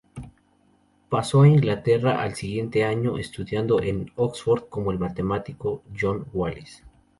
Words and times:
Pasó 1.09 1.43
a 1.43 1.47
Inglaterra 1.47 2.23
al 2.23 2.33
siguiente 2.33 2.83
año, 2.83 3.19
estudiando 3.19 3.79
en 3.83 4.11
Oxford 4.15 4.63
con 4.67 4.87
el 4.89 4.97
matemático 4.97 5.83
John 5.95 6.25
Wallis. 6.33 6.83